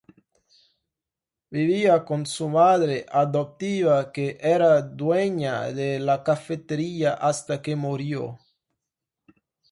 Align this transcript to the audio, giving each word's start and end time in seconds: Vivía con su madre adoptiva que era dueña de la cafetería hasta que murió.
Vivía 1.51 2.03
con 2.03 2.25
su 2.25 2.49
madre 2.49 3.05
adoptiva 3.07 4.11
que 4.11 4.35
era 4.41 4.81
dueña 4.81 5.71
de 5.71 5.99
la 5.99 6.23
cafetería 6.23 7.13
hasta 7.13 7.61
que 7.61 7.75
murió. 7.75 8.39